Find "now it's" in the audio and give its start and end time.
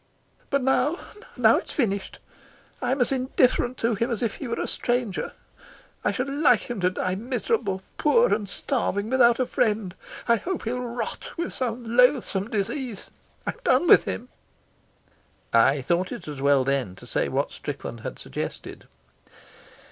1.37-1.73